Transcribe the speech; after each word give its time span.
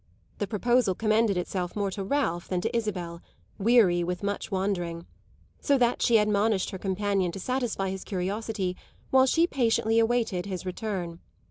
The 0.39 0.47
proposal 0.47 0.95
commended 0.95 1.37
itself 1.37 1.75
more 1.75 1.91
to 1.91 2.03
Ralph 2.03 2.47
than 2.47 2.59
to 2.61 2.75
Isabel, 2.75 3.21
weary 3.59 4.03
with 4.03 4.23
much 4.23 4.49
wandering; 4.49 5.05
so 5.59 5.77
that 5.77 6.01
she 6.01 6.17
admonished 6.17 6.71
her 6.71 6.79
companion 6.79 7.31
to 7.33 7.39
satisfy 7.39 7.91
his 7.91 8.03
curiosity 8.03 8.75
while 9.11 9.27
she 9.27 9.45
patiently 9.45 9.99
awaited 9.99 10.47
his 10.47 10.65
return. 10.65 11.19